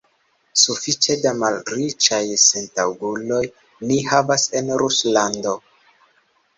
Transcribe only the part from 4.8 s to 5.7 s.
Ruslando.